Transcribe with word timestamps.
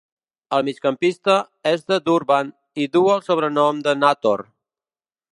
El 0.55 0.63
migcampista 0.67 1.35
és 1.71 1.83
de 1.91 1.99
Durban, 2.09 2.49
i 2.85 2.87
du 2.97 3.03
el 3.17 3.21
sobrenom 3.27 3.83
de 3.89 3.93
"Nator". 4.05 4.43